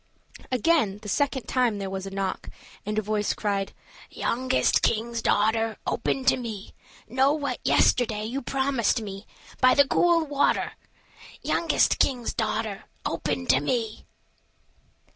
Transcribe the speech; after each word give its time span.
Again, 0.51 0.97
the 1.03 1.07
second 1.07 1.43
time 1.47 1.77
there 1.77 1.87
was 1.91 2.07
a 2.07 2.09
knock, 2.09 2.49
and 2.87 2.97
a 2.97 3.03
voice 3.03 3.35
cried: 3.35 3.71
"Youngest 4.09 4.81
king's 4.81 5.21
daughter, 5.21 5.77
Open 5.85 6.25
to 6.25 6.37
me; 6.37 6.73
Know 7.07 7.33
you 7.35 7.39
what 7.39 7.59
yesterday 7.63 8.25
You 8.25 8.41
promised 8.41 8.99
me, 8.99 9.27
By 9.59 9.75
the 9.75 9.87
cool 9.87 10.25
water? 10.25 10.71
Youngest 11.43 11.99
king's 11.99 12.33
daughter, 12.33 12.85
Open 13.05 13.45
to 13.49 13.59
me." 13.59 14.07